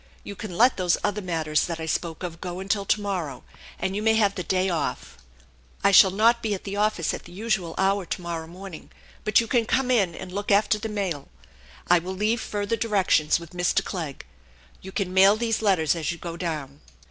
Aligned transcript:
You 0.23 0.35
can 0.35 0.57
let 0.57 0.77
those 0.77 0.97
other 1.03 1.21
matters 1.21 1.65
that 1.65 1.79
I 1.79 1.85
spoke 1.85 2.23
of 2.23 2.41
go 2.41 2.59
until 2.59 2.85
to 2.85 2.99
morrow, 2.99 3.43
and 3.77 3.95
you 3.95 4.01
may 4.01 4.15
have 4.15 4.33
the 4.33 4.41
day 4.41 4.67
oft. 4.67 5.19
I 5.83 5.91
shall 5.91 6.09
8 6.09 6.17
THE 6.17 6.17
ENCHANTED 6.17 6.17
BARN 6.17 6.17
not 6.17 6.41
be 6.41 6.53
at 6.55 6.63
the 6.63 6.75
office 6.75 7.13
at 7.13 7.23
the 7.25 7.31
usual 7.31 7.75
hour 7.77 8.07
to 8.07 8.21
morrow 8.23 8.47
morning, 8.47 8.89
bat 9.23 9.39
you 9.39 9.45
can 9.45 9.67
come 9.67 9.91
in 9.91 10.15
and 10.15 10.31
look 10.31 10.49
after 10.49 10.79
the 10.79 10.89
mail. 10.89 11.27
I 11.87 11.99
will 11.99 12.15
leave 12.15 12.41
further 12.41 12.75
directions 12.77 13.39
with 13.39 13.51
Mr. 13.51 13.85
Clegg. 13.85 14.25
You 14.81 14.91
can 14.91 15.13
mail 15.13 15.35
these 15.35 15.61
letters 15.61 15.95
as 15.95 16.11
you 16.11 16.17
go 16.17 16.35
down." 16.35 16.81